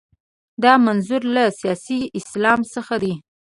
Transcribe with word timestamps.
دا 0.63 0.73
منظور 0.85 1.21
له 1.35 1.43
سیاسي 1.59 1.99
اسلام 2.19 2.59
څخه 2.73 2.95
دی. 3.03 3.13